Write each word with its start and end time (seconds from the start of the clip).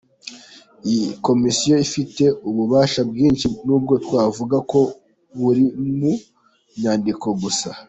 Iyi 0.89 1.07
komisiyo 1.25 1.75
ifite 1.87 2.23
ububasha 2.49 3.01
bwinshi 3.09 3.45
n’ubwo 3.65 3.93
twavuga 4.05 4.57
ko 4.71 4.79
buri 5.41 5.65
mu 5.97 6.11
nyandiko 6.81 7.27
gusa: 7.41 7.69